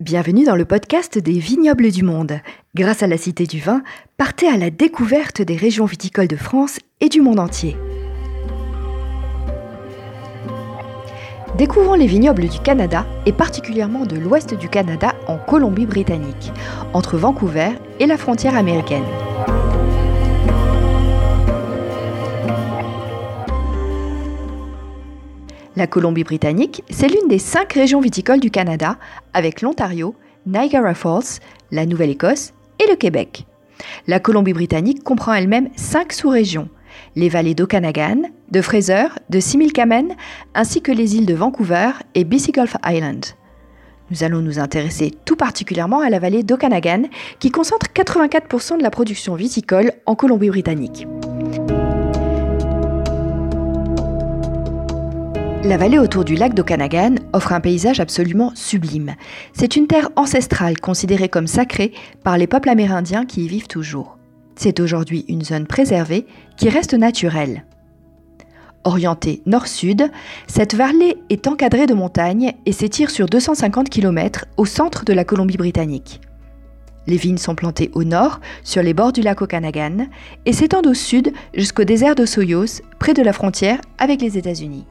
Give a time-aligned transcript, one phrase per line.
[0.00, 2.40] Bienvenue dans le podcast des vignobles du monde.
[2.74, 3.84] Grâce à la Cité du Vin,
[4.16, 7.76] partez à la découverte des régions viticoles de France et du monde entier.
[11.56, 16.50] Découvrons les vignobles du Canada et particulièrement de l'ouest du Canada en Colombie-Britannique,
[16.92, 17.68] entre Vancouver
[18.00, 19.04] et la frontière américaine.
[25.76, 28.96] La Colombie-Britannique, c'est l'une des cinq régions viticoles du Canada,
[29.32, 30.14] avec l'Ontario,
[30.46, 31.40] Niagara Falls,
[31.72, 33.44] la Nouvelle-Écosse et le Québec.
[34.06, 36.68] La Colombie-Britannique comprend elle-même cinq sous-régions
[37.16, 40.14] les vallées d'Okanagan, de Fraser, de Similkameen,
[40.54, 43.24] ainsi que les îles de Vancouver et BC Gulf Island.
[44.10, 47.04] Nous allons nous intéresser tout particulièrement à la vallée d'Okanagan,
[47.38, 51.06] qui concentre 84% de la production viticole en Colombie-Britannique.
[55.64, 59.14] La vallée autour du lac d'Okanagan offre un paysage absolument sublime.
[59.54, 61.92] C'est une terre ancestrale considérée comme sacrée
[62.22, 64.18] par les peuples amérindiens qui y vivent toujours.
[64.56, 66.26] C'est aujourd'hui une zone préservée
[66.58, 67.64] qui reste naturelle.
[68.84, 70.10] Orientée nord-sud,
[70.46, 75.24] cette vallée est encadrée de montagnes et s'étire sur 250 km au centre de la
[75.24, 76.20] Colombie-Britannique.
[77.06, 80.08] Les vignes sont plantées au nord, sur les bords du lac Okanagan,
[80.44, 84.84] et s'étendent au sud jusqu'au désert de Soyos, près de la frontière avec les États-Unis.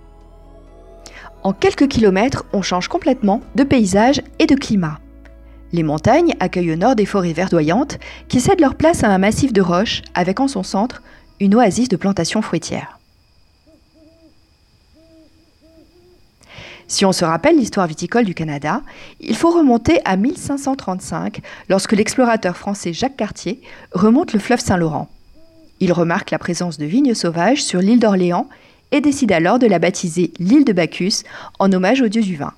[1.44, 5.00] En quelques kilomètres, on change complètement de paysage et de climat.
[5.74, 8.00] Les montagnes accueillent au nord des forêts verdoyantes
[8.30, 11.02] qui cèdent leur place à un massif de roches avec en son centre
[11.42, 12.98] une oasis de plantations fruitières.
[16.88, 18.82] Si on se rappelle l'histoire viticole du Canada,
[19.20, 23.62] il faut remonter à 1535 lorsque l'explorateur français Jacques Cartier
[23.94, 25.10] remonte le fleuve Saint-Laurent.
[25.80, 28.48] Il remarque la présence de vignes sauvages sur l'île d'Orléans
[28.94, 31.24] et décide alors de la baptiser l'île de Bacchus
[31.60, 32.54] en hommage au dieu du vin.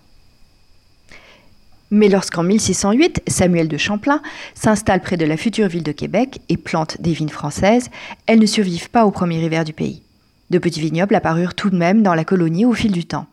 [1.92, 4.22] Mais lorsqu'en 1608, Samuel de Champlain
[4.54, 7.90] s'installe près de la future ville de Québec et plante des vignes françaises,
[8.28, 10.02] elles ne survivent pas au premier hiver du pays.
[10.50, 13.28] De petits vignobles apparurent tout de même dans la colonie au fil du temps.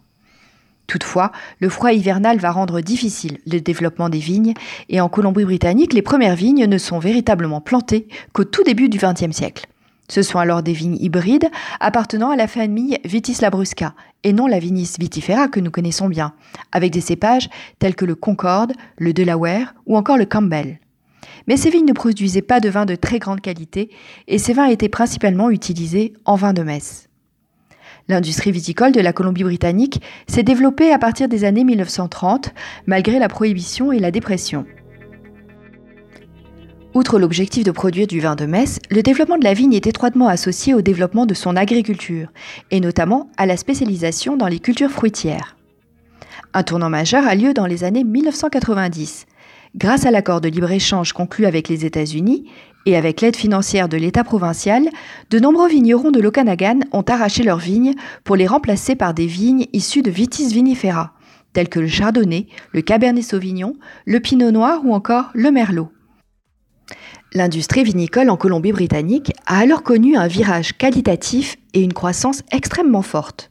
[0.87, 4.55] Toutefois, le froid hivernal va rendre difficile le développement des vignes,
[4.89, 9.35] et en Colombie-Britannique, les premières vignes ne sont véritablement plantées qu'au tout début du XXe
[9.35, 9.67] siècle.
[10.12, 11.49] Ce sont alors des vignes hybrides
[11.81, 16.34] appartenant à la famille Vitis labrusca et non la Vinis vitifera que nous connaissons bien,
[16.71, 20.81] avec des cépages tels que le Concorde, le Delaware ou encore le Campbell.
[21.49, 23.89] Mais ces vignes ne produisaient pas de vin de très grande qualité
[24.28, 27.09] et ces vins étaient principalement utilisés en vin de messe.
[28.09, 32.53] L'industrie viticole de la Colombie-Britannique s'est développée à partir des années 1930
[32.84, 34.67] malgré la prohibition et la dépression.
[36.95, 40.29] Outre l'objectif de produire du vin de messe, le développement de la vigne est étroitement
[40.29, 42.29] associé au développement de son agriculture,
[42.71, 45.57] et notamment à la spécialisation dans les cultures fruitières.
[46.53, 49.25] Un tournant majeur a lieu dans les années 1990.
[49.75, 52.45] Grâce à l'accord de libre-échange conclu avec les États-Unis
[52.85, 54.87] et avec l'aide financière de l'État provincial,
[55.31, 59.65] de nombreux vignerons de l'Okanagan ont arraché leurs vignes pour les remplacer par des vignes
[59.73, 61.15] issues de Vitis vinifera,
[61.55, 65.89] telles que le Chardonnay, le Cabernet Sauvignon, le Pinot Noir ou encore le Merlot.
[67.35, 73.51] L'industrie vinicole en Colombie-Britannique a alors connu un virage qualitatif et une croissance extrêmement forte.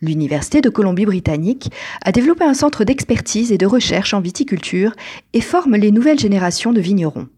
[0.00, 1.70] L'Université de Colombie-Britannique
[2.04, 4.92] a développé un centre d'expertise et de recherche en viticulture
[5.32, 7.28] et forme les nouvelles générations de vignerons.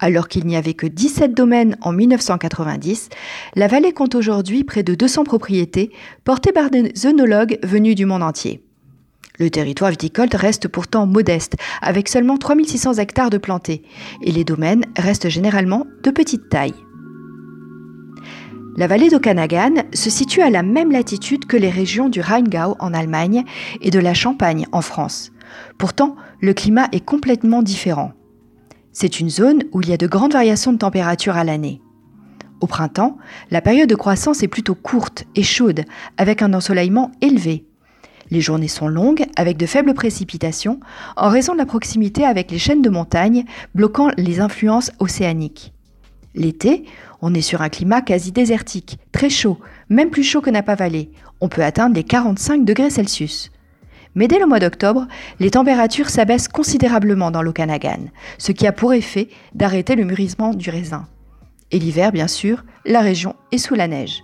[0.00, 3.10] Alors qu'il n'y avait que 17 domaines en 1990,
[3.56, 5.90] la vallée compte aujourd'hui près de 200 propriétés
[6.24, 8.62] portées par des œnologues venus du monde entier.
[9.38, 13.82] Le territoire viticole reste pourtant modeste, avec seulement 3600 hectares de plantés,
[14.22, 16.74] et les domaines restent généralement de petite taille.
[18.76, 22.94] La vallée d'Okanagan se situe à la même latitude que les régions du Rheingau en
[22.94, 23.44] Allemagne
[23.80, 25.32] et de la Champagne en France.
[25.78, 28.12] Pourtant, le climat est complètement différent.
[28.92, 31.80] C'est une zone où il y a de grandes variations de température à l'année.
[32.60, 33.18] Au printemps,
[33.50, 35.84] la période de croissance est plutôt courte et chaude,
[36.16, 37.67] avec un ensoleillement élevé.
[38.30, 40.80] Les journées sont longues, avec de faibles précipitations,
[41.16, 43.44] en raison de la proximité avec les chaînes de montagnes,
[43.74, 45.72] bloquant les influences océaniques.
[46.34, 46.84] L'été,
[47.20, 49.58] on est sur un climat quasi désertique, très chaud,
[49.88, 51.10] même plus chaud que Napa Valley.
[51.40, 53.50] On peut atteindre les 45 degrés Celsius.
[54.14, 55.06] Mais dès le mois d'octobre,
[55.40, 58.08] les températures s'abaissent considérablement dans l'Okanagan,
[58.38, 61.06] ce qui a pour effet d'arrêter le mûrissement du raisin.
[61.70, 64.22] Et l'hiver, bien sûr, la région est sous la neige.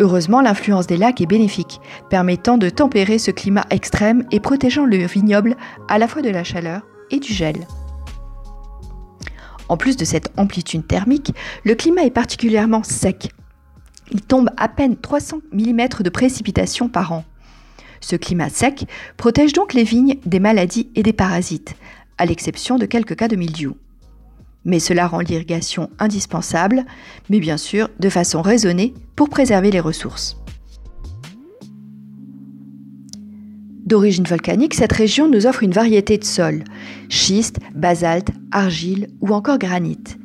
[0.00, 4.96] Heureusement, l'influence des lacs est bénéfique, permettant de tempérer ce climat extrême et protégeant le
[5.06, 5.56] vignoble
[5.88, 7.66] à la fois de la chaleur et du gel.
[9.68, 11.34] En plus de cette amplitude thermique,
[11.64, 13.32] le climat est particulièrement sec.
[14.10, 17.24] Il tombe à peine 300 mm de précipitations par an.
[18.00, 18.86] Ce climat sec
[19.16, 21.74] protège donc les vignes des maladies et des parasites,
[22.16, 23.76] à l'exception de quelques cas de mildiou.
[24.68, 26.84] Mais cela rend l'irrigation indispensable,
[27.30, 30.36] mais bien sûr de façon raisonnée pour préserver les ressources.
[33.86, 36.64] D'origine volcanique, cette région nous offre une variété de sols,
[37.08, 40.17] schiste, basalte, argile ou encore granit.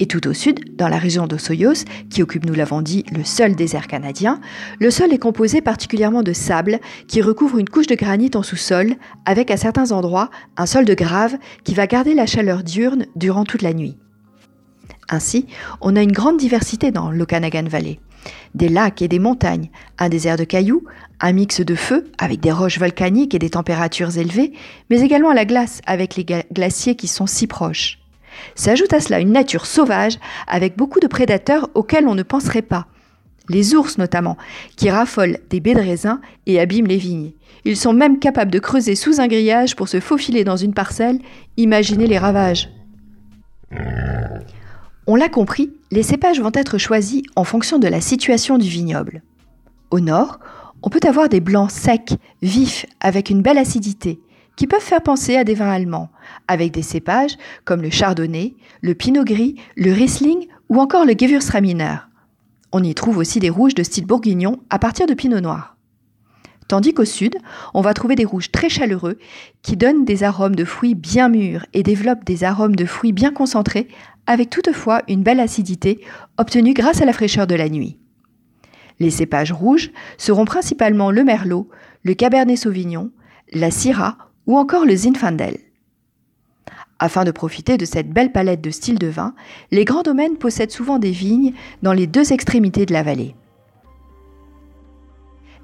[0.00, 3.56] Et tout au sud, dans la région d'Osoyos, qui occupe, nous l'avons dit, le seul
[3.56, 4.40] désert canadien,
[4.78, 6.78] le sol est composé particulièrement de sable
[7.08, 10.94] qui recouvre une couche de granit en sous-sol, avec à certains endroits un sol de
[10.94, 13.96] grave qui va garder la chaleur diurne durant toute la nuit.
[15.08, 15.46] Ainsi,
[15.80, 17.98] on a une grande diversité dans l'Okanagan Valley.
[18.54, 20.84] Des lacs et des montagnes, un désert de cailloux,
[21.20, 24.52] un mix de feux avec des roches volcaniques et des températures élevées,
[24.90, 27.98] mais également la glace avec les glaciers qui sont si proches.
[28.54, 32.86] S'ajoute à cela une nature sauvage avec beaucoup de prédateurs auxquels on ne penserait pas.
[33.48, 34.36] Les ours notamment,
[34.76, 37.32] qui raffolent des baies de raisin et abîment les vignes.
[37.64, 41.18] Ils sont même capables de creuser sous un grillage pour se faufiler dans une parcelle.
[41.56, 42.68] Imaginez les ravages.
[45.06, 49.22] On l'a compris, les cépages vont être choisis en fonction de la situation du vignoble.
[49.90, 50.38] Au nord,
[50.82, 54.20] on peut avoir des blancs secs, vifs, avec une belle acidité,
[54.58, 56.10] qui peuvent faire penser à des vins allemands,
[56.48, 61.98] avec des cépages comme le chardonnay, le pinot gris, le riesling ou encore le gewürztraminer.
[62.72, 65.76] On y trouve aussi des rouges de style bourguignon à partir de pinot noir.
[66.66, 67.36] Tandis qu'au sud,
[67.72, 69.18] on va trouver des rouges très chaleureux
[69.62, 73.30] qui donnent des arômes de fruits bien mûrs et développent des arômes de fruits bien
[73.30, 73.86] concentrés
[74.26, 76.00] avec toutefois une belle acidité
[76.36, 77.96] obtenue grâce à la fraîcheur de la nuit.
[78.98, 81.70] Les cépages rouges seront principalement le merlot,
[82.02, 83.12] le cabernet sauvignon,
[83.52, 85.58] la syrah ou encore le Zinfandel.
[86.98, 89.34] Afin de profiter de cette belle palette de styles de vin,
[89.70, 91.52] les grands domaines possèdent souvent des vignes
[91.82, 93.36] dans les deux extrémités de la vallée.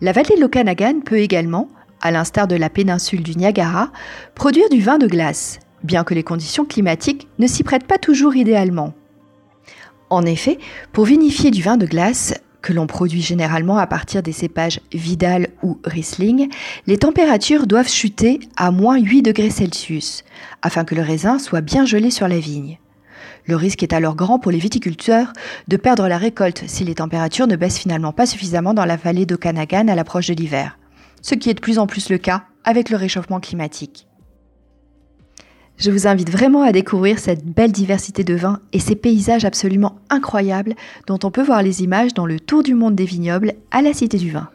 [0.00, 1.68] La vallée de l'Okanagan peut également,
[2.02, 3.90] à l'instar de la péninsule du Niagara,
[4.34, 8.36] produire du vin de glace, bien que les conditions climatiques ne s'y prêtent pas toujours
[8.36, 8.92] idéalement.
[10.10, 10.58] En effet,
[10.92, 12.34] pour vinifier du vin de glace,
[12.64, 16.48] que l'on produit généralement à partir des cépages Vidal ou Riesling,
[16.86, 20.24] les températures doivent chuter à moins 8 degrés Celsius,
[20.62, 22.78] afin que le raisin soit bien gelé sur la vigne.
[23.46, 25.34] Le risque est alors grand pour les viticulteurs
[25.68, 29.26] de perdre la récolte si les températures ne baissent finalement pas suffisamment dans la vallée
[29.26, 30.78] d'Okanagan à l'approche de l'hiver,
[31.20, 34.06] ce qui est de plus en plus le cas avec le réchauffement climatique.
[35.76, 39.96] Je vous invite vraiment à découvrir cette belle diversité de vins et ces paysages absolument
[40.08, 40.74] incroyables
[41.08, 43.92] dont on peut voir les images dans le Tour du monde des vignobles à la
[43.92, 44.48] Cité du Vin.